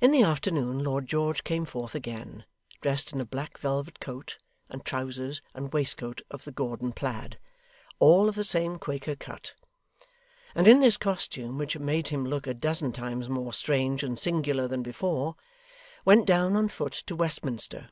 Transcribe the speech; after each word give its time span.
In 0.00 0.12
the 0.12 0.22
afternoon 0.22 0.82
Lord 0.82 1.04
George 1.04 1.44
came 1.44 1.66
forth 1.66 1.94
again, 1.94 2.46
dressed 2.80 3.12
in 3.12 3.20
a 3.20 3.26
black 3.26 3.58
velvet 3.58 4.00
coat, 4.00 4.38
and 4.70 4.82
trousers 4.82 5.42
and 5.52 5.70
waistcoat 5.74 6.22
of 6.30 6.44
the 6.44 6.52
Gordon 6.52 6.94
plaid, 6.94 7.38
all 7.98 8.30
of 8.30 8.34
the 8.34 8.44
same 8.44 8.78
Quaker 8.78 9.14
cut; 9.14 9.52
and 10.54 10.66
in 10.66 10.80
this 10.80 10.96
costume, 10.96 11.58
which 11.58 11.76
made 11.78 12.08
him 12.08 12.24
look 12.24 12.46
a 12.46 12.54
dozen 12.54 12.92
times 12.94 13.28
more 13.28 13.52
strange 13.52 14.02
and 14.02 14.18
singular 14.18 14.66
than 14.68 14.82
before, 14.82 15.36
went 16.06 16.24
down 16.26 16.56
on 16.56 16.68
foot 16.68 16.94
to 17.06 17.14
Westminster. 17.14 17.90